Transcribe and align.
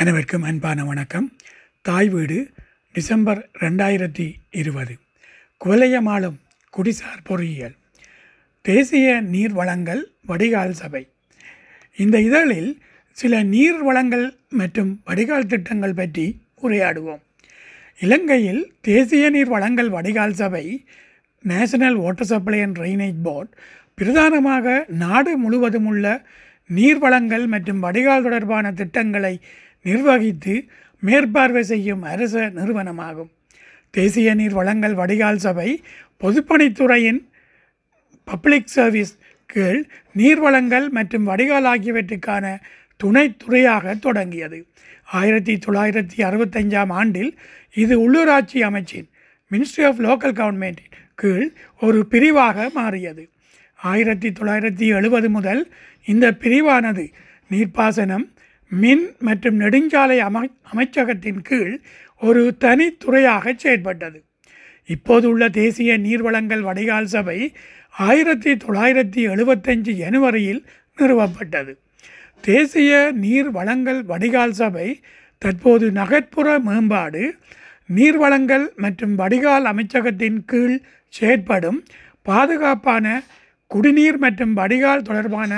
அனைவருக்கும் 0.00 0.42
அன்பான 0.42 0.84
வணக்கம். 0.84 1.32
தாய் 1.80 2.08
வீடு 2.08 2.50
டிசம்பர் 2.92 3.50
ரெண்டாயிரத்தி 3.60 4.34
இருபது. 4.50 4.94
குவலையமாளும் 5.64 6.36
குடிசார் 6.76 7.24
பொறியியல். 7.24 7.74
தேசிய 8.62 9.20
நீர் 9.20 9.52
வளங்கள் 9.52 10.12
வடிகால் 10.26 10.70
சபை. 10.70 11.08
இந்த 11.96 12.20
இதழில் 12.20 12.82
சில 13.12 13.42
நீர் 13.42 13.82
வளங்கள் 13.82 14.36
மற்றும் 14.48 15.02
வடிகால் 15.04 15.46
திட்டங்கள் 15.46 15.94
பற்றி 15.94 16.40
உரையாடுவோம். 16.62 17.22
இலங்கையில் 17.98 18.72
தேசிய 18.80 19.30
நீர் 19.30 19.48
வளங்கள் 19.48 19.88
வடிகால் 19.88 20.32
சபை 20.32 20.84
national 21.42 21.96
water 21.96 22.26
supply 22.26 22.60
and 22.60 22.78
drainage 22.78 23.22
board 23.22 23.54
பிரதானமாக 23.94 24.84
நாடு 24.88 25.36
முழுவதும் 25.36 25.86
உள்ள 25.86 26.22
நீர் 26.66 26.98
வளங்கள் 26.98 27.46
மற்றும் 27.46 27.80
வடிகால் 27.80 28.22
தொடர்பான 28.22 28.72
திட்டங்களை 28.72 29.40
நிர்வகித்து 29.88 30.54
மேற்பார்வை 31.02 31.62
செய்யும் 31.72 32.02
அரச 32.12 32.34
நிறுவனமாகும். 32.58 33.30
தேசிய 33.96 34.28
நீர் 34.40 34.56
வளங்கள் 34.60 34.94
வடிகால் 35.00 35.42
சபை 35.46 35.68
பொதுப்பணித்துறையின் 36.22 37.20
பப்ளிக் 38.28 38.72
சர்வீஸ் 38.76 39.12
கீழ் 39.52 39.82
நீர்வளங்கள் 40.18 40.86
மற்றும் 40.96 41.28
வடிகால் 41.28 41.68
ஆகியவற்றுக்கான 41.72 42.46
துணைத்துறையாக 43.00 43.94
தொடங்கியது. 44.06 44.58
ஆயிரத்தி 45.18 45.54
தொள்ளாயிரத்தி 45.66 46.18
அறுபத்தஞ்சாம் 46.28 46.92
ஆண்டில் 47.00 47.30
இது 47.82 47.94
உள்ளூராட்சி 48.04 48.58
அமைச்சின் 48.68 49.08
மினிஸ்ட்ரி 49.50 49.84
ஆஃப் 49.88 50.00
லோக்கல் 50.06 50.36
கவர்மெண்ட்டின் 50.40 50.94
கீழ் 51.20 51.46
ஒரு 51.80 52.00
பிரிவாக 52.12 52.66
மாறியது. 52.74 53.22
ஆயிரத்தி 53.90 54.28
தொள்ளாயிரத்தி 54.38 54.86
எழுபது 54.98 55.28
முதல் 55.36 55.62
இந்த 56.12 56.26
பிரிவானது 56.42 57.04
நீர்ப்பாசனம் 57.50 58.26
மின் 58.72 59.04
மற்றும் 59.20 59.58
நெடுஞ்சாலை 59.60 60.18
அமை 60.18 60.46
அமைச்சகத்தின் 60.72 61.42
கீழ் 61.42 61.74
ஒரு 62.22 62.42
தனித்துறையாக 62.64 63.54
செயற்பட்டது. 63.62 64.18
இப்போது 64.88 65.28
உள்ள 65.28 65.44
தேசிய 65.48 65.98
நீர்வளங்கள் 65.98 66.60
வடிகால் 66.60 67.06
சபை 67.06 67.38
ஆயிரத்தி 67.94 68.52
தொள்ளாயிரத்தி 68.56 69.20
எழுபத்தஞ்சு 69.28 69.92
ஜனவரியில் 69.92 70.62
நிறுவப்பட்டது. 70.98 71.72
தேசிய 72.40 72.92
நீர் 73.14 73.50
வளங்கள் 73.50 74.00
வடிகால் 74.02 74.50
சபை 74.50 74.88
தற்போது 75.38 75.86
நகர்ப்புற 75.90 76.58
மேம்பாடு 76.58 77.24
நீர்வளங்கள் 77.88 78.64
மற்றும் 78.76 79.14
வடிகால் 79.14 79.64
அமைச்சகத்தின் 79.64 80.44
கீழ் 80.44 80.76
செயற்படும் 81.14 81.78
பாதுகாப்பான 82.22 83.06
குடிநீர் 83.70 84.18
மற்றும் 84.18 84.54
வடிகால் 84.54 85.02
தொடர்பான 85.02 85.52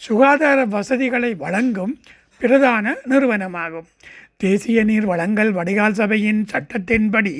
சுகாதார 0.00 0.64
வசதிகளை 0.64 1.32
வழங்கும் 1.34 1.94
பிரதான 2.42 2.94
நிறுவனமாகும். 3.10 3.88
தேசிய 4.36 4.78
நீர் 4.90 5.06
வளங்கள் 5.10 5.50
வடிகால் 5.52 5.98
சபையின் 6.00 6.40
சட்டத்தின்படி 6.52 7.34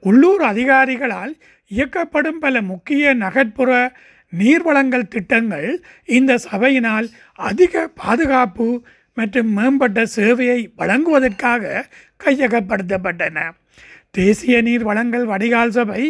உள்ளூர் 0.00 0.42
அதிகாரிகளால் 0.42 1.32
இயக்கப்படும் 1.70 2.40
பல 2.44 2.60
முக்கிய 2.72 3.14
நகர்ப்புற 3.14 3.70
நீர்வளங்கள் 4.32 5.10
திட்டங்கள் 5.14 5.68
இந்த 6.18 6.32
சபையினால் 6.46 7.06
அதிக 7.48 7.84
பாதுகாப்பு 8.02 8.68
மற்றும் 9.16 9.50
மேம்பட்ட 9.58 10.00
சேவையை 10.16 10.58
வழங்குவதற்காக 10.76 11.84
கையகப்படுத்தப்பட்டன. 12.24 13.38
தேசிய 14.10 14.56
நீர் 14.68 14.84
வளங்கள் 14.90 15.24
வடிகால் 15.24 15.74
சபை 15.78 16.02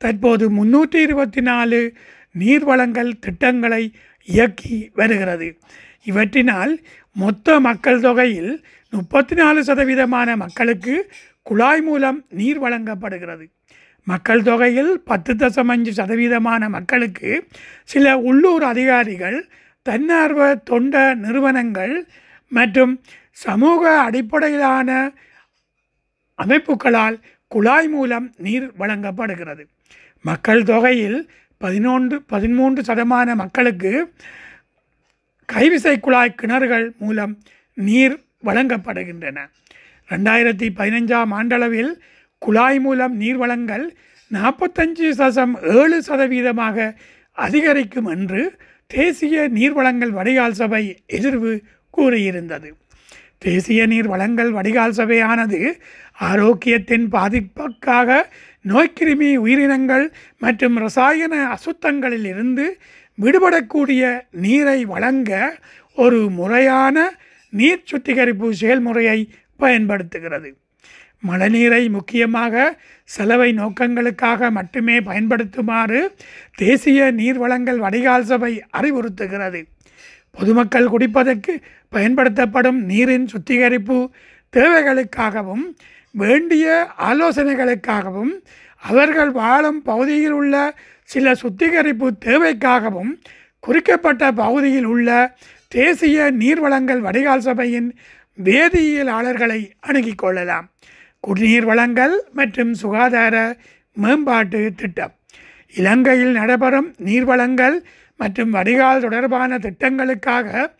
தற்போது 0.00 0.44
முன்னூற்றி 0.58 1.00
இருபத்தி 1.06 1.40
நாலு 1.40 1.80
நீர்வளங்கள் 2.38 3.10
திட்டங்களை 3.20 3.82
இயக்கி 4.28 4.76
வருகிறது. 4.94 5.48
இவற்றினால் 6.04 6.72
மொத்த 7.16 7.60
மக்கள் 7.60 8.00
தொகையில் 8.00 8.64
முப்பத்தி 8.90 9.34
நாலு 9.34 9.64
சதவீதமான 9.64 10.36
மக்களுக்கு 10.36 10.94
குழாய் 11.42 11.82
மூலம் 11.82 12.24
நீர் 12.28 12.58
வழங்கப்படுகிறது. 12.58 13.44
மக்கள் 14.04 14.42
தொகையில் 14.42 15.00
பத்து 15.04 15.34
தசம் 15.34 15.68
அஞ்சு 15.68 15.92
சதவீதமான 15.92 16.68
மக்களுக்கு 16.68 17.48
சில 17.84 18.18
உள்ளூர் 18.18 18.62
அதிகாரிகள் 18.62 19.48
தன்னார்வ 19.82 20.54
தொண்ட 20.54 21.14
நிறுவனங்கள் 21.14 22.06
மற்றும் 22.48 23.00
சமூக 23.32 24.00
அடிப்படையிலான 24.00 25.12
அமைப்புகளால் 26.38 27.16
குழாய் 27.48 27.88
மூலம் 27.88 28.32
நீர் 28.36 28.70
வழங்கப்படுகிறது. 28.76 29.66
மக்கள் 30.22 30.62
தொகையில் 30.62 31.30
பதினொன்று 31.58 32.22
பதிமூன்று 32.22 32.82
சதமான 32.82 33.34
மக்களுக்கு 33.34 34.12
கைவிசை 35.52 36.00
குழாய் 36.00 36.38
கிணறுகள் 36.42 36.86
மூலம் 36.98 37.32
நீர் 37.74 38.16
வழங்கப்படுகின்றன. 38.44 39.38
ரெண்டாயிரத்தி 40.08 40.68
பதினஞ்சாம் 40.76 41.32
ஆண்டளவில் 41.38 41.92
குழாய் 42.38 42.80
மூலம் 42.80 43.14
நீர் 43.16 43.36
வழங்கல் 43.36 43.86
நாற்பத்தஞ்சு 44.30 45.08
சதம் 45.10 45.54
ஏழு 45.62 46.02
சதவீதமாக 46.06 46.94
அதிகரிக்கும் 47.38 48.06
என்று 48.06 48.42
தேசிய 48.86 49.48
நீர் 49.48 49.72
வழங்கல் 49.72 50.12
வடிகால் 50.12 50.52
சபை 50.52 50.82
எதிர்வு 51.08 51.52
கூறியிருந்தது. 51.94 52.70
தேசிய 53.38 53.86
நீர் 53.86 54.06
வளங்கள் 54.06 54.50
வடிகால் 54.52 54.96
சபையானது 54.96 55.60
ஆரோக்கியத்தின் 56.20 57.06
பாதிப்புக்காக 57.12 58.18
நோய்க்கிருமி 58.68 59.30
உயிரினங்கள் 59.36 60.06
மற்றும் 60.38 60.76
ரசாயன 60.76 61.34
அசுத்தங்களில் 61.56 62.26
இருந்து 62.26 62.66
விடுபடக்கூடிய 63.20 64.02
நீரை 64.30 64.84
வழங்க 64.84 65.58
ஒரு 65.96 66.30
முறையான 66.30 66.96
நீர் 67.52 67.82
சுத்திகரிப்பு 67.84 68.54
செயல்முறையை 68.54 69.18
பயன்படுத்துகிறது. 69.56 70.50
மழைநீரை 71.28 71.90
முக்கியமாக 71.90 72.54
செலவை 73.04 73.48
நோக்கங்களுக்காக 73.58 74.50
மட்டுமே 74.50 75.00
பயன்படுத்துமாறு 75.00 76.00
தேசிய 76.56 77.10
நீர் 77.10 77.38
வழங்கல் 77.38 77.78
வடிகால் 77.78 78.22
சபை 78.22 78.52
அறிவுறுத்துகிறது. 78.76 79.62
பொதுமக்கள் 80.30 80.88
குடிப்பதற்கு 80.88 81.52
பயன்படுத்தப்படும் 81.88 82.84
நீரின் 82.84 83.26
சுத்திகரிப்பு 83.26 84.10
தேவைகளுக்காகவும் 84.56 85.64
வேண்டிய 86.10 86.88
ஆலோசனைகளுக்காகவும் 86.98 88.32
அவர்கள் 88.78 89.30
வாழும் 89.30 89.82
பகுதியில் 89.82 90.30
உள்ள 90.30 90.74
சில 91.04 91.34
சுத்திகரிப்பு 91.34 92.12
தேவைக்காகவும் 92.24 93.12
குறிக்கப்பட்ட 93.60 94.32
பகுதியில் 94.32 94.84
உள்ள 94.84 95.36
தேசிய 95.68 96.32
நீர்வளங்கள் 96.32 96.98
வடிகால் 96.98 97.40
சபையின் 97.40 97.94
வேதியியலாளர்களை 98.44 99.70
அணுகிக் 99.80 100.18
கொள்ளலாம். 100.18 100.70
குடிநீர் 101.20 101.64
வளங்கள் 101.64 102.22
மற்றும் 102.32 102.74
சுகாதார 102.74 103.56
மேம்பாட்டு 103.92 104.72
திட்டம். 104.76 105.12
இலங்கையில் 105.74 106.32
நடைபெறும் 106.32 106.94
நீர்வளங்கள் 107.04 107.80
மற்றும் 108.16 108.50
வடிகால் 108.50 109.00
தொடர்பான 109.00 109.58
திட்டங்களுக்காக 109.58 110.72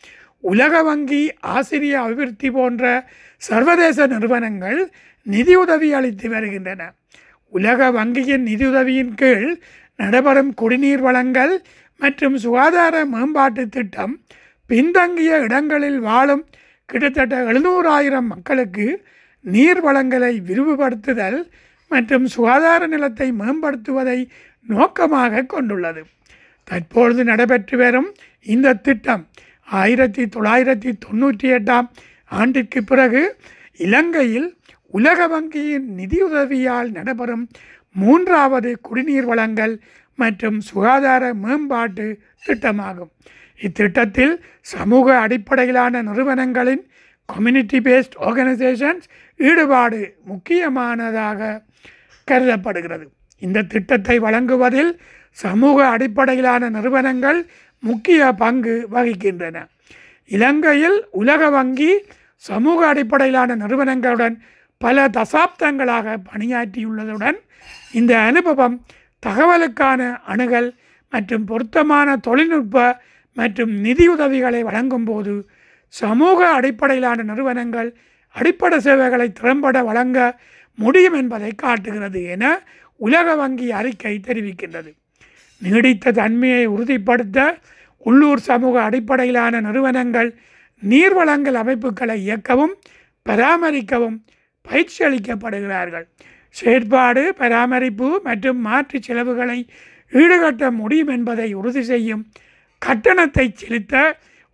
உலக 0.44 0.82
வங்கி 0.82 1.22
ஆசிரிய 1.54 1.94
அபிவிருத்தி 2.02 2.50
போன்ற 2.50 2.84
சர்வதேச 3.42 4.06
நிறுவனங்கள் 4.06 4.80
நிதியுதவி 5.26 5.88
அளித்து 5.92 6.28
வருகின்றன. 6.28 6.82
உலக 7.52 7.90
வங்கியின் 7.90 8.44
நிதியுதவியின் 8.50 9.14
கீழ் 9.14 9.48
நடைபெறும் 9.96 10.52
குடிநீர் 10.54 11.00
வளங்கள் 11.00 11.54
மற்றும் 12.00 12.36
சுகாதார 12.38 13.04
மேம்பாட்டு 13.04 13.64
திட்டம் 13.68 14.14
பின்தங்கிய 14.70 15.38
இடங்களில் 15.38 15.98
வாழும் 15.98 16.44
கிட்டத்தட்ட 16.88 17.34
எழுநூறாயிரம் 17.50 18.28
மக்களுக்கு 18.32 18.86
நீர் 19.44 19.80
வளங்களை 19.80 20.32
விரிவுபடுத்துதல் 20.48 21.38
மற்றும் 21.90 22.26
சுகாதார 22.26 22.86
நிலத்தை 22.86 23.28
மேம்படுத்துவதை 23.32 24.18
நோக்கமாக 24.66 25.42
கொண்டுள்ளது. 25.42 26.02
தற்பொழுது 26.64 27.24
நடைபெற்று 27.24 27.76
வரும் 27.76 28.08
இந்த 28.46 28.74
திட்டம் 28.86 29.22
ஆயிரத்தி 29.70 30.22
தொள்ளாயிரத்தி 30.25 30.91
தொண்ணூற்றி 31.04 31.48
எட்டாம் 31.56 31.88
ஆண்டிற்கு 32.31 32.81
பிறகு 32.82 33.22
இலங்கையில் 33.76 34.49
உலக 34.87 35.28
வங்கியின் 35.28 35.87
நிதியுதவியால் 35.96 36.90
நடைபெறும் 36.90 37.49
மூன்றாவது 37.93 38.78
குடிநீர் 38.81 39.25
வளங்கள் 39.25 39.75
மற்றும் 40.14 40.61
சுகாதார 40.61 41.34
மேம்பாட்டு 41.34 42.06
திட்டமாகும். 42.46 43.11
இத்திட்டத்தில் 43.61 44.34
சமூக 44.61 45.19
அடிப்படையிலான 45.19 46.02
நிறுவனங்களின் 46.02 46.82
கம்யூனிட்டி 47.26 47.78
பேஸ்ட் 47.78 48.17
ஆர்கனைசேஷன்ஸ் 48.20 49.06
ஈடுபாடு 49.37 50.00
முக்கியமானதாக 50.25 51.62
கருதப்படுகிறது. 52.25 53.06
இந்த 53.38 53.62
திட்டத்தை 53.62 54.19
வழங்குவதில் 54.19 55.00
சமூக 55.31 55.88
அடிப்படையிலான 55.88 56.69
நிறுவனங்கள் 56.69 57.50
முக்கிய 57.82 58.32
பங்கு 58.32 58.75
வகிக்கின்றன. 58.94 59.56
இலங்கையில் 60.31 60.99
உலக 61.11 61.50
வங்கி 61.50 61.93
சமூக 62.37 62.81
அடிப்படையிலான 62.87 63.55
நிறுவனங்களுடன் 63.55 64.37
பல 64.81 65.09
தசாப்தங்களாக 65.09 66.17
பணியாற்றியுள்ளதுடன் 66.31 67.38
இந்த 67.93 68.12
அனுபவம் 68.21 68.77
தகவலுக்கான 69.23 70.00
அணுகல் 70.27 70.69
மற்றும் 71.12 71.44
பொருத்தமான 71.44 72.17
தொழில்நுட்ப 72.17 72.77
மற்றும் 73.37 73.73
நிதியுதவிகளை 73.87 74.61
வழங்கும்போது 74.62 75.35
சமூக 75.94 76.38
அடிப்படையிலான 76.53 77.23
நிறுவனங்கள் 77.23 77.91
அடிப்படை 78.37 78.79
சேவைகளை 78.81 79.32
திறம்பட 79.32 79.82
வழங்க 79.82 80.19
முடியும் 80.79 81.15
என்பதை 81.15 81.53
காட்டுகிறது 81.55 82.21
என 82.25 82.44
உலக 83.00 83.35
வங்கி 83.35 83.73
அறிக்கை 83.73 84.15
தெரிவிக்கின்றது. 84.27 84.91
நீடித்த 85.62 86.12
தன்மையை 86.12 86.64
உறுதிப்படுத்த 86.66 87.38
உள்ளூர் 88.06 88.40
சமூக 88.40 88.82
அடிப்படையிலான 88.82 89.60
நிறுவனங்கள் 89.60 90.30
நீர்வளங்கள் 90.82 91.56
அமைப்புகளை 91.62 92.16
இயக்கவும் 92.28 92.74
பராமரிக்கவும் 93.26 94.18
பயிற்சி 94.66 95.00
அளிக்கப்படுகிறார்கள் 95.04 96.06
செயற்பாடு 96.50 97.22
பராமரிப்பு 97.38 98.08
மற்றும் 98.24 98.60
மாற்று 98.60 98.98
செலவுகளை 99.02 99.58
ஈடுகட்ட 100.12 100.70
முடியும் 100.70 101.08
என்பதை 101.08 101.48
உறுதி 101.54 101.82
செய்யும் 101.82 102.22
கட்டணத்தை 102.78 103.46
செலுத்த 103.54 103.94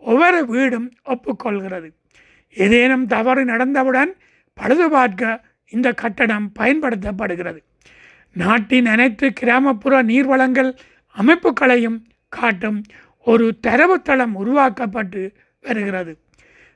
ஒவ்வொரு 0.03 0.41
வீடும் 0.45 0.89
ஒப்புக்கொள்கிறது. 1.05 1.89
ஏதேனும் 2.57 3.07
தவறு 3.07 3.43
நடந்தவுடன் 3.45 4.11
பழுது 4.59 4.87
பார்க்க 4.91 5.43
இந்த 5.73 5.89
கட்டணம் 5.93 6.53
பயன்படுத்தப்படுகிறது. 6.59 7.61
நாட்டின் 8.37 8.87
அனைத்து 8.87 9.27
கிராமப்புற 9.33 10.03
நீர்வளங்கள் 10.03 10.71
அமைப்புகளையும் 11.21 11.99
காட்டும் 12.29 12.83
ஒரு 13.25 13.59
தரவுத்தளம் 13.67 14.33
உருவாக்கப்பட்டு 14.33 15.33
வருகிறது. 15.63 16.19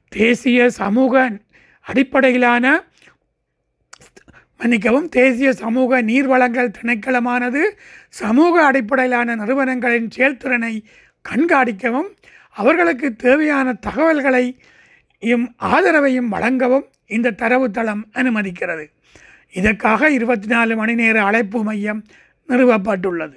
தேசிய 0.09 0.71
சமூக 0.71 1.31
அடிப்படையிலான 1.81 2.85
மன்னிக்கவும் 4.61 5.09
தேசிய 5.09 5.53
சமூக 5.53 6.03
நீர்வளங்கள் 6.03 6.73
திணைக்களமானது 6.79 7.63
சமூக 8.09 8.65
அடிப்படையிலான 8.65 9.35
நிறுவனங்களின் 9.35 10.11
செயல்திறனை 10.11 10.85
கண்காணிக்கவும் 11.29 12.11
அவர்களுக்கு 12.51 13.17
தேவையான 13.17 13.75
தகவல்களையும் 13.87 15.47
ஆதரவையும் 15.75 16.29
வழங்கவும் 16.29 16.87
இந்த 17.07 17.31
தரவுத்தளம் 17.31 18.03
அனுமதிக்கிறது. 18.13 18.85
இதற்காக 19.53 20.11
இருபத்தி 20.11 20.47
நாலு 20.47 20.77
மணி 20.77 20.95
நேர 20.95 21.23
அழைப்பு 21.25 21.63
மையம் 21.65 22.05
நிறுவப்பட்டுள்ளது. 22.49 23.37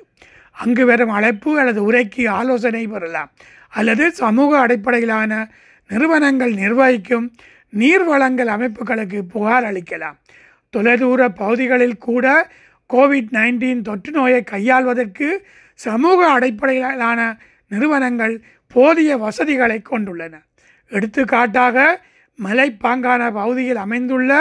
அங்கு 0.62 0.84
வரும் 0.86 1.14
அழைப்பு 1.18 1.52
அல்லது 1.60 1.82
உரைக்கு 1.90 2.24
ஆலோசனை 2.40 2.84
பெறலாம். 2.88 3.30
அல்லது 3.70 4.06
சமூக 4.22 4.52
அடிப்படையிலான 4.60 5.32
நிறுவனங்கள் 5.90 6.54
நிர்வகிக்கும் 6.54 7.26
நீர் 7.82 8.04
வளங்கள் 8.04 8.50
அமைப்புகளுக்கு 8.56 9.20
புகார் 9.34 9.68
அளிக்கலாம். 9.70 10.18
தொலைதூர 10.74 11.22
பகுதிகளில் 11.42 11.98
கூட 12.08 12.26
கோவிட் 12.90 13.32
நைன்டீன் 13.38 13.82
தொற்று 13.82 14.12
நோயை 14.12 14.42
கையாள்வதற்கு 14.44 15.28
சமூக 15.80 16.20
அடிப்படையிலான 16.32 17.20
நிறுவனங்கள் 17.72 18.36
போதிய 18.76 19.12
வசதிகளை 19.18 19.78
கொண்டுள்ளன. 19.92 20.34
எடுத்துக்காட்டாக 20.92 21.78
மலைப்பாங்கான 22.40 23.22
பகுதியில் 23.40 23.80
அமைந்துள்ள 23.86 24.32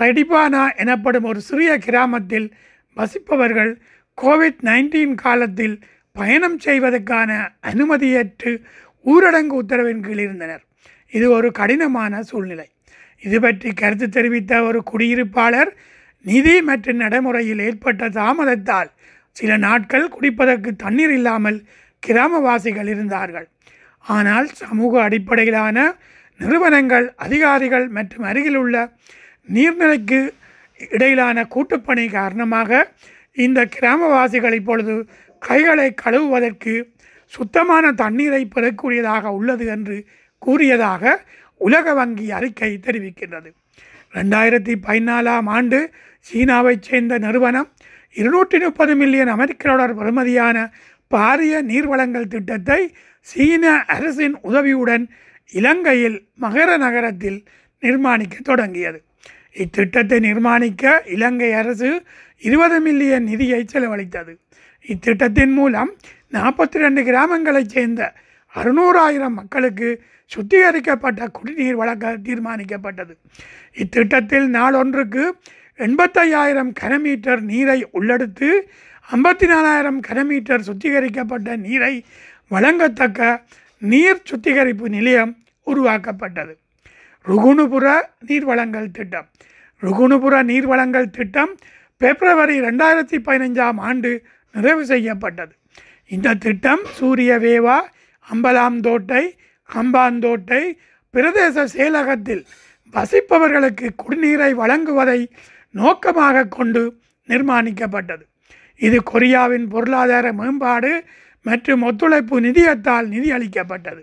ரெடிபானா 0.00 0.62
எனப்படும் 0.82 1.26
ஒரு 1.30 1.40
சிறிய 1.48 1.72
கிராமத்தில் 1.86 2.48
வசிப்பவர்கள் 2.96 3.72
கோவிட் 4.18 4.60
நைன்டீன் 4.68 5.16
காலத்தில் 5.24 5.76
பயணம் 6.16 6.58
செய்வதற்கான 6.66 7.30
அனுமதியற்று 7.70 8.52
ஊரடங்கு 9.06 9.54
உத்தரவின் 9.62 10.04
கீழ் 10.06 10.22
இருந்தனர். 10.26 10.62
இது 11.12 11.26
ஒரு 11.38 11.48
கடினமான 11.58 12.22
சூழ்நிலை. 12.30 12.68
இது 13.22 13.36
பற்றி 13.40 13.68
கருத்து 13.80 14.06
தெரிவித்த 14.16 14.52
ஒரு 14.68 14.78
குடியிருப்பாளர் 14.90 15.70
நிதி 16.24 16.54
மற்றும் 16.68 17.00
நடைமுறையில் 17.04 17.62
ஏற்பட்ட 17.68 18.08
தாமதத்தால் 18.18 18.90
சில 19.36 19.52
நாட்கள் 19.66 20.06
குடிப்பதற்கு 20.14 20.70
தண்ணீர் 20.84 21.14
இல்லாமல் 21.18 21.58
கிராமவாசிகள் 22.02 22.88
இருந்தார்கள். 22.94 23.46
ஆனால் 24.04 24.48
சமூக 24.62 24.92
அடிப்படையிலான 25.06 25.78
நிறுவனங்கள் 26.40 27.06
அதிகாரிகள் 27.26 27.86
மற்றும் 27.96 28.26
அருகிலுள்ள 28.30 28.76
நீர்நிலைக்கு 29.48 30.20
இடையிலான 30.90 31.44
கூட்டுப்பணி 31.54 32.04
காரணமாக 32.18 32.80
இந்த 33.36 33.68
கிராமவாசிகள் 33.76 34.54
இப்பொழுது 34.54 34.94
கைகளை 35.38 35.94
கழுவுவதற்கு 36.04 36.74
சுத்தமான 37.32 37.92
தண்ணீரை 37.92 38.48
பெறக்கூடியதாக 38.54 39.24
உள்ளது 39.38 39.66
என்று 39.66 39.96
கூறியதாக 40.38 41.24
உலக 41.60 41.94
வங்கி 41.94 42.26
அறிக்கை 42.30 42.78
தெரிவிக்கின்றது. 42.86 43.50
ரெண்டாயிரத்தி 44.12 44.74
பதினாலாம் 44.86 45.48
ஆண்டு 45.48 45.78
சீனாவைச் 46.26 46.86
சேர்ந்த 46.88 47.18
நிறுவனம் 47.18 47.68
இருநூற்றி 48.16 48.58
முப்பது 48.58 48.94
மில்லியன் 48.94 49.28
அமெரிக்க 49.28 49.68
டாலர் 49.68 49.98
பெறுமதியான 49.98 50.56
பாரிய 51.10 51.54
நீர்வளங்கள் 51.62 52.28
திட்டத்தை 52.28 52.80
சீன 53.20 53.84
அரசின் 53.86 54.36
உதவியுடன் 54.40 55.04
இலங்கையில் 55.52 56.18
மகர 56.40 56.76
நகரத்தில் 56.76 57.44
நிர்மாணிக்க 57.82 58.36
தொடங்கியது. 58.42 58.98
இத்திட்டத்தை 59.56 60.18
நிர்மாணிக்க 60.26 61.08
இலங்கை 61.08 61.52
அரசு 61.52 62.02
இருபது 62.38 62.80
மில்லியன் 62.80 63.24
நிதியை 63.24 63.64
செலவழித்தது 63.72 64.32
இத்திட்டத்தின் 64.88 65.52
மூலம் 65.52 65.90
நாற்பத்தி 66.32 66.78
ரெண்டு 66.78 67.02
கிராமங்களைச் 67.02 67.68
சேர்ந்த 67.68 68.14
அறுநூறாயிரம் 68.54 69.36
மக்களுக்கு 69.40 70.02
சுத்திகரிக்கப்பட்ட 70.36 71.28
குடிநீர் 71.28 71.74
வழங்க 71.74 72.12
தீர்மானிக்கப்பட்டது. 72.16 73.14
இத்திட்டத்தில் 73.74 74.46
நாளொன்றுக்கு 74.56 75.24
எண்பத்தையாயிரம் 75.78 76.72
கனமீட்டர் 76.80 77.40
நீரை 77.40 77.86
உள்ளெடுத்து 77.92 78.50
ஐம்பத்தி 79.12 79.46
நாலாயிரம் 79.46 80.00
கனமீட்டர் 80.00 80.66
சுத்திகரிக்கப்பட்ட 80.68 81.56
நீரை 81.56 82.04
வழங்கத்தக்க 82.50 83.40
நீர் 83.78 84.22
சுத்திகரிப்பு 84.24 84.88
நிலையம் 84.88 85.36
உருவாக்கப்பட்டது. 85.62 86.54
ருகுணுபுர 87.28 87.86
நீர்வளங்கள் 88.26 88.90
திட்டம். 88.90 89.26
ருகுணுபுர 89.82 90.34
நீர்வளங்கள் 90.50 91.08
திட்டம் 91.10 91.52
பிப்ரவரி 92.00 92.60
ரெண்டாயிரத்தி 92.60 93.18
பதினைஞ்சாம் 93.26 93.78
ஆண்டு 93.88 94.10
நிறைவு 94.52 94.86
செய்யப்பட்டது. 94.86 95.54
இந்த 96.08 96.34
திட்டம் 96.34 96.82
சூரிய 96.84 97.38
வேவா 97.38 97.78
அம்பலாந்தோட்டை 98.32 99.22
கம்பாந்தோட்டை 99.74 100.62
பிரதேச 101.14 101.66
செயலகத்தில் 101.74 102.44
வசிப்பவர்களுக்கு 102.94 103.86
குடிநீரை 104.02 104.50
வழங்குவதை 104.54 105.20
நோக்கமாக 105.70 106.44
கொண்டு 106.44 106.82
நிர்மாணிக்கப்பட்டது. 107.28 108.24
இது 108.76 108.98
கொரியாவின் 109.12 109.66
பொருளாதார 109.68 110.32
மேம்பாடு 110.32 111.04
மற்றும் 111.42 111.82
ஒத்துழைப்பு 111.82 112.40
நிதியத்தால் 112.40 113.08
நிதியளிக்கப்பட்டது. 113.08 114.02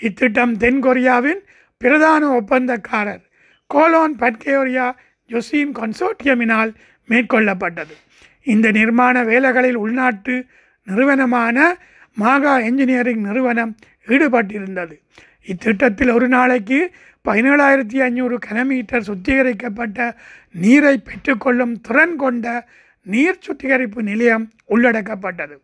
இத்திட்டம் 0.00 0.56
தென்கொரியாவின் 0.56 1.40
பிரதான 1.76 2.40
ஒப்பந்தக்காரர் 2.40 3.24
கோலோன் 3.66 4.14
பட்கேரியா 4.18 4.92
ஜொசீன் 5.28 5.72
கன்சோர்டியமினால் 5.74 6.74
மேற்கொள்ளப்பட்டது. 7.08 7.94
இந்த 8.42 8.70
நிர்மாண 8.70 9.24
வேலைகளில் 9.24 9.74
உள்நாட்டு 9.74 10.46
நிறுவனமான 10.84 11.76
மாகா 12.20 12.62
என்ஜினியரிங் 12.64 13.22
நிறுவனம் 13.22 13.76
ஈடுபட்டிருந்தது. 14.06 15.00
இத்திட்டத்தில் 15.46 16.12
ஒரு 16.12 16.28
நாளைக்கு 16.28 16.90
பதினேழாயிரத்தி 17.28 17.96
ஐநூறு 17.96 18.38
கனமீட்டர் 18.48 19.06
சுத்திகரிக்கப்பட்ட 19.06 20.16
நீரை 20.52 21.02
பெற்றுக்கொள்ளும் 21.04 21.80
திறன் 21.80 22.16
கொண்ட 22.16 22.66
நீர் 23.02 23.38
சுத்திகரிப்பு 23.38 24.02
நிலையம் 24.02 24.50
உள்ளடக்கப்பட்டது. 24.68 25.56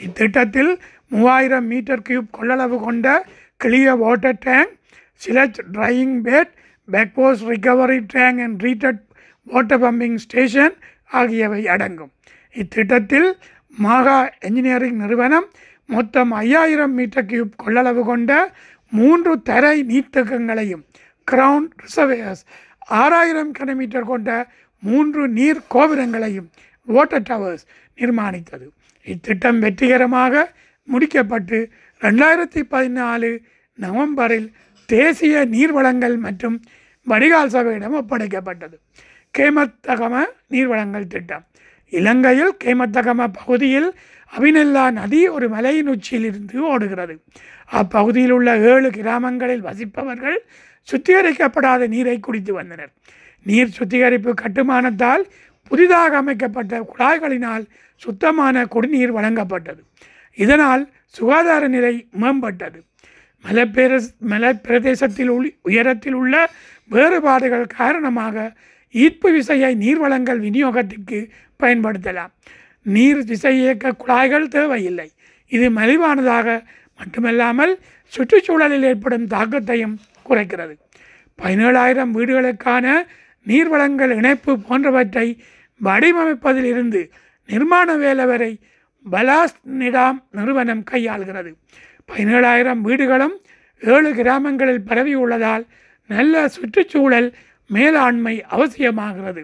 இத்திட்டத்தில் 0.00 0.78
மூவாயிரம் 1.08 1.66
மீட்டர் 1.66 2.02
கியூப் 2.02 2.34
கொள்ளளவு 2.40 2.78
கொண்ட 2.80 3.26
clear 3.56 3.94
water 3.94 4.38
tank 4.40 4.78
sludge 5.22 5.58
drying 5.72 6.16
bed 6.26 6.52
backwash 6.88 7.40
recovery 7.52 7.98
tank 8.14 8.40
and 8.44 8.56
treated 8.62 9.00
water 9.46 9.82
pumping 9.82 10.18
station 10.24 10.76
ஆகியவை 11.18 11.62
அடங்கும். 11.74 12.12
இத்திட்டத்தில் 12.60 13.28
மாகா 13.82 14.16
என்ஜினியரிங் 14.40 14.98
நிறுவனம் 15.02 15.46
மொத்தம் 15.86 16.30
ஐயாயிரம் 16.30 16.94
மீட்டர் 16.98 17.26
கியூப் 17.26 17.54
கொள்ளளவு 17.64 18.02
கொண்ட 18.04 18.32
மூன்று 18.90 19.32
தரை 19.42 19.76
நீர்த்தகங்களையும் 19.90 20.82
கிரவுண்ட் 21.30 21.70
ரிசர்வேயர்ஸ் 21.84 22.42
ஆறாயிரம் 23.00 23.52
கிலோமீட்டர் 23.58 24.10
கொண்ட 24.12 24.30
மூன்று 24.82 25.22
நீர் 25.28 25.60
கோபுரங்களையும் 25.74 26.48
வாட்டர் 26.88 27.26
டவர்ஸ் 27.30 27.64
நிர்மாணித்தது. 27.96 28.66
இத்திட்டம் 29.06 29.58
வெற்றிகரமாக 29.58 30.42
முடிக்கப்பட்டு 30.92 31.58
ரெண்டாயிரத்தி 32.00 32.62
பதினாலு 32.70 33.30
நவம்பரில் 33.78 34.48
தேசிய 34.94 35.46
நீர்வளங்கள் 35.54 36.16
மற்றும் 36.18 36.56
வடிகால் 37.04 37.54
சபையிடம் 37.54 37.96
ஒப்படைக்கப்பட்டது. 38.00 38.76
கேமத்தகம 39.38 40.24
நீர்வளங்கள் 40.50 41.06
திட்டம். 41.06 41.44
இலங்கையில் 41.90 42.52
கேமத்தகம 42.64 43.28
பகுதியில் 43.32 43.88
அபிநல்லா 44.38 44.84
நதி 44.90 45.20
ஒரு 45.28 45.48
மலையின் 45.48 45.88
உச்சியிலிருந்து 45.88 46.58
ஓடுகிறது. 46.72 47.14
அப்பகுதியில் 47.70 48.30
உள்ள 48.30 48.50
ஏழு 48.72 48.90
கிராமங்களில் 48.90 49.64
வசிப்பவர்கள் 49.64 50.38
சுத்திகரிக்கப்படாத 50.88 51.88
நீரை 51.88 52.16
குடித்து 52.20 52.52
வந்தனர். 52.52 52.92
நீர் 53.44 53.76
சுத்திகரிப்பு 53.78 54.34
கட்டுமானத்தால் 54.42 55.24
புதிதாக 55.70 56.16
அமைக்கப்பட்ட 56.16 56.80
குழாய்களினால் 56.90 57.64
சுத்தமான 57.96 58.64
குடிநீர் 58.66 59.14
வழங்கப்பட்டது. 59.14 59.82
இதனால் 60.38 60.82
சுகாதார 61.06 61.68
நிலை 61.68 61.94
மேம்பட்டது. 62.20 62.78
மலைப்பிர 63.44 63.92
மலைப்பிரதேசத்தில் 64.32 65.30
உள் 65.36 65.48
உயரத்தில் 65.62 66.12
உள்ள 66.12 66.34
வேறுபாடுகள் 66.90 67.66
காரணமாக 67.66 68.52
ஈர்ப்பு 68.94 69.28
விசையை 69.32 69.72
நீர்வளங்கள் 69.84 70.40
விநியோகத்திற்கு 70.46 71.18
பயன்படுத்தலாம். 71.60 72.32
நீர் 72.82 73.22
விசையியக்க 73.24 73.96
குழாய்கள் 73.96 74.48
தேவையில்லை. 74.48 75.08
இது 75.52 75.66
மலிவானதாக 75.70 76.48
மட்டுமல்லாமல் 76.98 77.78
சுற்றுச்சூழலில் 78.12 78.82
ஏற்படும் 78.82 79.26
தாக்கத்தையும் 79.26 79.96
குறைக்கிறது. 80.28 80.74
பதினேழாயிரம் 81.38 82.12
வீடுகளுக்கான 82.16 82.86
நீர்வளங்கள் 83.46 84.16
இணைப்பு 84.16 84.58
போன்றவற்றை 84.58 85.26
வடிவமைப்பதில் 85.80 86.68
இருந்து 86.72 87.00
நிர்மாண 87.48 87.96
வேலை 87.96 88.24
வரை 88.24 88.50
பலாஸ்ட் 89.10 89.60
நிடாம் 89.78 90.18
நிறுவனம் 90.30 90.82
கையாள்கிறது. 90.90 91.52
பதினேழாயிரம் 92.10 92.80
வீடுகளும் 92.80 93.40
ஏழு 93.80 94.14
கிராமங்களில் 94.14 94.82
பரவியுள்ளதால் 94.86 95.64
நல்ல 96.08 96.48
சுற்றுச்சூழல் 96.48 97.28
மேலாண்மை 97.68 98.44
அவசியமாகிறது. 98.50 99.42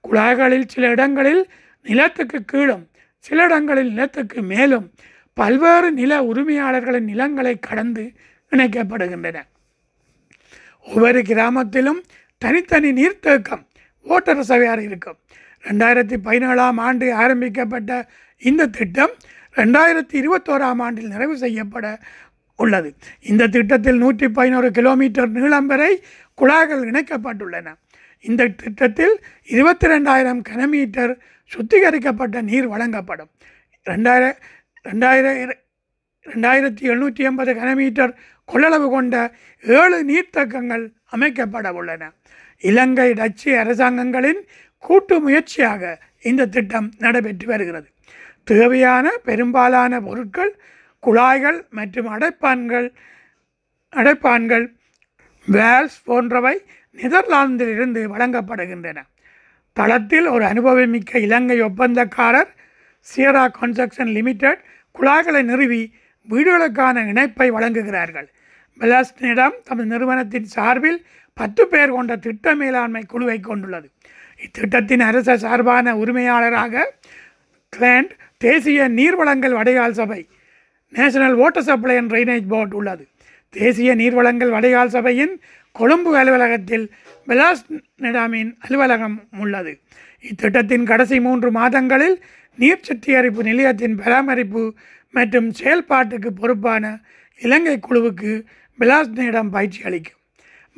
குழாய்களில் 0.00 0.68
சில 0.68 0.88
இடங்களில் 0.88 1.42
நிலத்துக்கு 1.82 2.44
கீழும் 2.44 2.88
சில 3.18 3.44
இடங்களில் 3.44 3.88
நிலத்துக்கு 3.88 4.42
மேலும் 4.42 4.90
பல்வேறு 5.34 5.92
நில 5.92 6.20
உரிமையாளர்களின் 6.22 7.08
நிலங்களை 7.12 7.58
கடந்து 7.58 8.12
இணைக்கப்படுகின்றன. 8.50 9.38
ஒவ்வொரு 10.84 11.22
கிராமத்திலும் 11.22 12.00
தனித்தனி 12.38 12.90
நீர்த்தேக்கம் 12.92 13.64
ஓட்டர் 14.02 14.38
சவையார் 14.38 14.82
இருக்கும். 14.82 15.18
ரெண்டாயிரத்தி 15.62 16.16
பதினேழாம் 16.16 16.78
ஆண்டு 16.78 17.14
ஆரம்பிக்கப்பட்ட 17.14 18.08
இந்த 18.38 18.66
திட்டம் 18.66 19.14
ரெண்டாயிரத்தி 19.58 20.16
இருபத்தோராம் 20.22 20.80
ஆண்டில் 20.86 21.12
நிறைவு 21.14 21.34
செய்யப்பட 21.44 21.86
உள்ளது. 22.62 22.90
இந்த 23.30 23.48
திட்டத்தில் 23.56 24.00
நூற்றி 24.04 24.26
பதினோரு 24.28 24.68
கிலோமீட்டர் 24.78 25.30
நீளம் 25.36 25.68
வரை 25.72 25.92
குழாய்கள் 26.38 26.82
இணைக்கப்பட்டுள்ளன. 26.90 27.68
இந்த 28.24 28.48
திட்டத்தில் 28.62 29.14
இருபத்தி 29.56 29.86
ரெண்டாயிரம் 29.86 30.40
கனமீட்டர் 30.50 31.12
சுத்திகரிக்கப்பட்ட 31.52 32.42
நீர் 32.50 32.68
வழங்கப்படும். 32.74 33.30
ரெண்டாயிர 33.86 34.24
ரெண்டாயிர 34.88 35.26
ரெண்டாயிரத்தி 36.26 36.82
எழுநூற்றி 36.90 37.22
எண்பது 37.30 37.52
கனமீட்டர் 37.60 38.12
கொள்ளளவு 38.48 38.86
கொண்ட 38.90 39.14
ஏழு 39.64 39.98
நீர்த்தக்கங்கள் 40.10 40.84
அமைக்கப்பட 41.16 41.68
உள்ளன. 41.72 42.10
இலங்கை 42.70 43.08
டச்சு 43.14 43.50
அரசாங்கங்களின் 43.62 44.40
கூட்டு 44.82 45.16
முயற்சியாக 45.20 45.82
இந்த 46.30 46.46
திட்டம் 46.46 46.88
நடைபெற்று 46.98 47.46
வருகிறது. 47.46 47.88
தேவையான 48.50 49.06
பெரும்பாலான 49.28 50.00
பொருட்கள் 50.00 50.52
குழாய்கள் 51.06 51.58
மற்றும் 51.70 52.08
அடைப்பான்கள் 52.14 52.88
அடைப்பான்கள் 53.92 54.66
வேல்ஸ் 55.46 55.98
போன்றவை 56.04 56.54
நெதர்லாந்திலிருந்து 56.96 58.00
வழங்கப்படுகின்றன. 58.14 58.98
தளத்தில் 59.72 60.26
ஒரு 60.34 60.44
அனுபவமிக்க 60.44 61.20
இலங்கை 61.26 61.58
ஒப்பந்தக்காரர் 61.62 62.50
சியரா 63.08 63.44
கன்ஸ்ட்ரக்ஷன் 63.60 64.12
லிமிடெட் 64.16 64.62
குழாய்களை 64.98 65.42
நிறுவி 65.42 65.82
வீடுகளுக்கான 66.28 67.06
இணைப்பை 67.06 67.48
வழங்குகிறார்கள். 67.52 68.28
பெலாஸ்டினிடம் 68.80 69.56
தமது 69.64 69.86
நிறுவனத்தின் 69.86 70.48
சார்பில் 70.54 71.00
பத்து 71.38 71.62
பேர் 71.66 71.90
கொண்ட 71.90 72.16
திட்ட 72.16 72.54
மேலாண்மை 72.54 73.02
குழுவை 73.06 73.38
கொண்டுள்ளது. 73.40 73.88
இத்திட்டத்தின் 74.44 75.04
அரச 75.10 75.36
சார்பான 75.36 75.94
உரிமையாளராக 75.96 76.84
கிளாண்ட் 77.76 78.12
தேசிய 78.38 78.88
நீர்வளங்கள் 78.88 79.54
வடைகால் 79.60 79.96
சபை 80.00 80.20
National 80.92 81.34
Water 81.34 81.62
Supply 81.62 81.96
and 81.96 82.10
Drainage 82.12 82.46
Board 82.48 82.72
உள்ளது. 82.72 83.04
தேசிய 83.54 83.96
நீர்வளங்கள் 83.96 84.52
வடைகால் 84.56 84.94
சபையின் 84.96 85.34
கொழும்பு 85.72 86.10
அலுவலகத்தில் 86.16 86.86
பிலாஸ் 87.26 87.64
நிடாமின் 87.98 88.50
அலுவலகம் 88.58 89.16
உள்ளது. 89.38 89.72
இத்திட்டத்தின் 90.22 90.82
கடைசி 90.82 91.20
மூன்று 91.20 91.50
மாதங்களில் 91.50 92.16
நீர் 92.56 92.86
சுத்திகரிப்பு 92.88 93.42
நிலையத்தின் 93.42 93.96
பராமரிப்பு 93.96 94.62
மற்றும் 95.10 95.52
செயல்பாட்டுக்கு 95.60 96.30
பொறுப்பான 96.40 96.84
இலங்கை 97.38 97.78
குழுவுக்கு 97.88 98.32
பிலாஸ்னிடம் 98.78 99.50
பயிற்சி 99.50 99.80
அளிக்கும். 99.82 100.20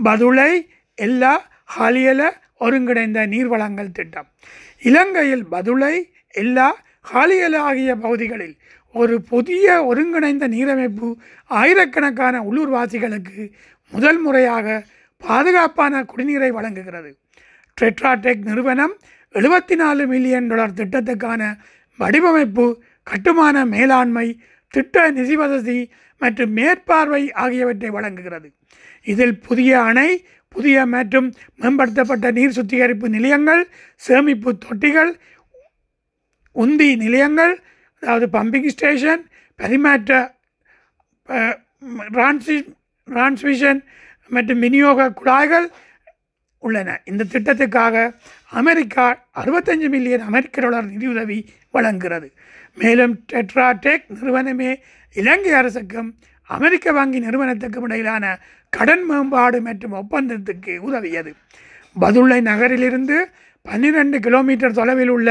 பதுளை 0.05 0.51
எல்லா 0.95 1.35
ஹாலியல 1.79 2.23
ஒருங்கிணைந்த 2.59 3.21
நீர்வளங்கள் 3.27 3.93
திட்டம். 3.93 4.29
இலங்கையில் 4.83 5.47
பதுளை 5.47 5.95
எல்லா 6.35 6.69
ஹாலியல 7.13 7.57
ஆகிய 7.57 7.97
பகுதிகளில் 7.97 8.57
ஒரு 8.95 9.21
புதிய 9.21 9.85
ஒருங்கிணைந்த 9.85 10.49
நீரமைப்பு 10.49 11.09
ஆயிரக்கணக்கான 11.47 12.43
உள்ளூர்வாசிகளுக்கு 12.43 13.51
முதல் 13.93 14.19
முறையாக 14.19 14.85
பாதுகாப்பான 15.19 16.03
குடிநீரை 16.03 16.49
வழங்குகிறது. 16.49 17.11
ட்ரெட்ராடெக் 17.79 18.43
நிறுவனம் 18.43 18.95
எழுபத்தி 19.35 19.75
நாலு 19.75 20.07
மில்லியன் 20.07 20.47
டாலர் 20.47 20.77
திட்டத்துக்கான 20.81 21.43
வடிவமைப்பு 21.99 22.83
கட்டுமான 23.03 23.65
மேலாண்மை 23.65 24.27
திட்ட 24.75 25.11
நிதி 25.11 25.37
வசதி 25.37 25.91
மற்றும் 26.19 26.53
மேற்பார்வை 26.53 27.33
ஆகியவற்றை 27.33 27.91
வழங்குகிறது. 27.91 28.49
இதில் 29.07 29.39
புதிய 29.39 29.83
அணை 29.83 30.25
புதிய 30.49 30.87
மற்றும் 30.87 31.35
மேம்படுத்தப்பட்ட 31.61 32.33
நீர் 32.33 32.57
சுத்திகரிப்பு 32.59 33.09
நிலையங்கள் 33.09 33.69
சேமிப்பு 33.97 34.59
தொட்டிகள் 34.67 35.13
உந்தி 36.57 36.89
நிலையங்கள் 37.05 37.55
அதாவது 38.03 38.27
பம்பிங் 38.37 38.69
ஸ்டேஷன் 38.75 39.23
பரிமாற்ற 39.59 40.13
டிரான்சி 42.15 42.57
டிரான்ஸ்மிஷன் 43.09 43.81
மற்றும் 44.35 44.63
விநியோக 44.65 45.09
குழாய்கள் 45.21 45.67
உள்ளன. 46.59 46.89
இந்த 47.11 47.27
திட்டத்துக்காக 47.33 47.97
அமெரிக்கா 48.61 49.05
அறுபத்தஞ்சு 49.43 49.89
மில்லியன் 49.95 50.25
அமெரிக்க 50.31 50.61
டாலர் 50.61 50.91
நிதியுதவி 50.95 51.39
வழங்குகிறது. 51.71 52.29
மேலும் 52.81 53.15
டெட்ராடெக் 53.33 54.05
நிறுவனமே 54.17 54.71
இலங்கை 55.17 55.53
அரசுக்கும் 55.61 56.11
அமெரிக்க 56.51 56.93
வங்கி 56.93 57.19
நிறுவனத்துக்கும் 57.27 57.87
இடையிலான 57.89 58.25
கடன் 58.71 59.05
மேம்பாடு 59.11 59.59
மற்றும் 59.61 59.97
ஒப்பந்தத்துக்கு 60.01 60.73
உதவியது. 60.89 61.33
பதுளை 61.97 62.39
நகரிலிருந்து 62.51 63.17
பன்னிரெண்டு 63.63 64.19
கிலோமீட்டர் 64.21 64.77
தொலைவில் 64.79 65.13
உள்ள 65.17 65.31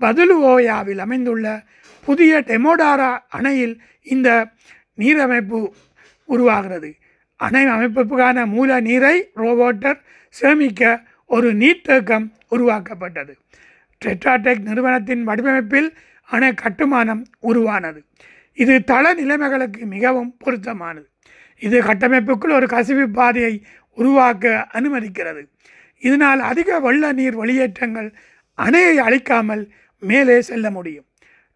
பதுலுவோயாவில் 0.00 0.98
அமைந்துள்ள 0.98 1.62
புதிய 2.04 2.40
டெமோடாரா 2.40 3.18
அணையில் 3.28 3.82
இந்த 4.02 4.46
நீரமைப்பு 4.98 5.72
உருவாகிறது. 6.24 6.94
அணை 7.36 7.66
அமைப்புக்கான 7.66 8.46
மூல 8.46 8.80
நீரை 8.80 9.30
ரோபோட்டர் 9.36 10.00
சேமிக்க 10.28 11.02
ஒரு 11.26 11.54
நீர்த்தேக்கம் 11.54 12.30
உருவாக்கப்பட்டது. 12.48 13.36
டெட்ராடெக் 14.04 14.62
நிறுவனத்தின் 14.62 15.24
வடிவமைப்பில் 15.24 15.96
அணை 16.24 16.54
கட்டுமானம் 16.54 17.26
உருவானது. 17.40 18.04
இது 18.54 18.84
தள 18.84 19.14
நிலைமைகளுக்கு 19.14 19.86
மிகவும் 19.86 20.36
பொருத்தமானது. 20.38 21.08
இது 21.58 21.80
கட்டமைப்புக்குள் 21.80 22.52
ஒரு 22.52 22.66
கசிவு 22.66 23.06
பாதையை 23.06 23.64
உருவாக்க 23.90 24.66
அனுமதிக்கிறது. 24.72 25.46
இதனால் 25.98 26.40
அதிக 26.40 26.80
வெள்ள 26.80 27.12
நீர் 27.12 27.34
வெளியேற்றங்கள் 27.34 28.14
அணையை 28.58 28.96
அழிக்காமல் 28.96 29.70
மேலே 30.08 30.36
செல்ல 30.50 30.66
முடியும். 30.70 31.06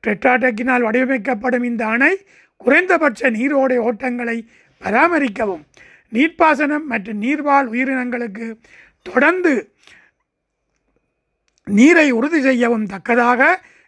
டெட்ராடெக்கினால் 0.04 0.86
வடிவமைக்கப்படும் 0.86 1.64
இந்த 1.70 1.82
அணை 1.94 2.12
குறைந்தபட்ச 2.60 3.30
நீரோடை 3.30 3.78
ஓட்டங்களை 3.88 4.36
பராமரிக்கவும். 4.82 5.64
நீர்ப்பாசனம் 6.12 6.86
மற்றும் 6.92 7.22
நீர்வாழ் 7.22 7.68
உயிரினங்களுக்கு 7.74 8.46
தொடர்ந்து 9.06 9.52
நீரை 11.66 12.08
உறுதி 12.10 12.40
செய்யவும் 12.40 12.86
தக்கதாக 12.86 13.40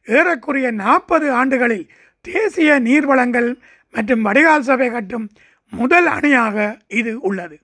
ஏறக்குறைய 0.07 0.69
நாற்பது 0.83 1.27
ஆண்டுகளில் 1.41 1.87
தேசிய 2.25 2.71
நீர்வளங்கள் 2.81 3.51
மற்றும் 3.95 4.25
வடிகால் 4.27 4.67
சபை 4.69 4.89
கட்டும் 4.91 5.27
முதல் 5.73 6.09
அணையாக 6.17 6.57
இது 7.01 7.13
உள்ளது. 7.21 7.57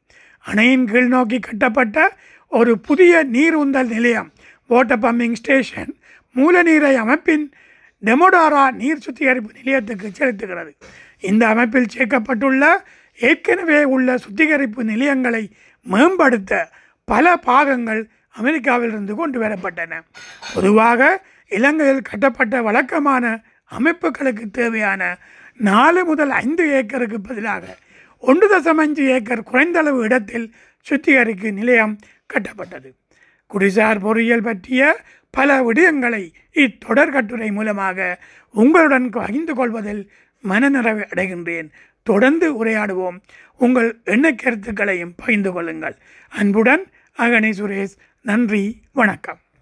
அணையின் 0.45 0.87
கீழ் 0.91 1.11
நோக்கி 1.15 1.39
கட்டப்பட்ட 1.39 1.99
ஒரு 2.53 2.73
புதிய 2.79 3.23
நீர் 3.35 3.57
உந்தல் 3.63 3.91
நிலையம் 3.95 4.31
வாட்டர் 4.71 5.03
பம்பிங் 5.05 5.39
ஸ்டேஷன் 5.41 5.93
மூல 6.35 6.63
நீரை 6.63 6.97
அமைப்பின் 6.97 7.53
டெமோடாரா 8.05 8.71
நீர் 8.71 8.99
சுத்திகரிப்பு 8.99 9.53
நிலையத்துக்கு 9.53 10.11
செலுத்துகிறது. 10.19 10.73
இந்த 11.21 11.47
அமைப்பில் 11.47 11.93
சேர்க்கப்பட்டுள்ள 11.95 12.65
ஏற்கனவே 13.19 13.85
உள்ள 13.85 14.17
சுத்திகரிப்பு 14.19 14.85
நிலையங்களை 14.85 15.51
மேம்படுத்த 15.83 16.69
பல 17.05 17.37
பாகங்கள் 17.37 18.09
அமெரிக்காவிலிருந்து 18.43 19.15
கொண்டு 19.15 19.41
வரப்பட்டன. 19.41 20.01
பொதுவாக 20.55 21.25
இலங்கையில் 21.49 22.03
கட்டப்பட்ட 22.03 22.63
வழக்கமான 22.63 23.43
அமைப்புகளுக்கு 23.79 24.51
தேவையான 24.51 25.19
நாலு 25.57 26.05
முதல் 26.05 26.31
ஐந்து 26.31 26.71
ஏக்கருக்கு 26.71 27.21
பதிலாக 27.21 27.77
ஒன்று 28.19 28.47
தசம் 28.49 28.81
அஞ்சு 28.85 29.05
ஏக்கர் 29.09 29.43
குறைந்தளவு 29.43 30.03
இடத்தில் 30.03 30.55
சுத்திகரிப்பு 30.81 31.53
நிலையம் 31.53 31.99
கட்டப்பட்டது. 32.35 32.91
குடிசார் 33.55 34.01
பொறியியல் 34.01 34.43
பற்றிய 34.43 34.83
பல 35.35 35.73
விடயங்களை 35.73 36.33
இத்தொடர் 36.53 37.11
கட்டுரை 37.11 37.51
மூலமாக 37.51 38.19
உங்களுடன் 38.53 39.11
பகிர்ந்து 39.11 39.55
கொள்வதில் 39.55 40.11
மனநிறைவு 40.41 41.07
அடைகின்றேன். 41.15 41.71
தொடர்ந்து 42.03 42.65
உரையாடுவோம். 42.65 43.21
உங்கள் 43.59 44.01
எண்ண 44.05 44.33
கருத்துக்களையும் 44.33 45.15
பகிர்ந்து 45.17 45.53
கொள்ளுங்கள். 45.53 45.97
அன்புடன் 46.29 46.85
அகனி 47.19 47.51
சுரேஷ். 47.51 47.97
நன்றி. 48.23 48.81
வணக்கம். 48.93 49.39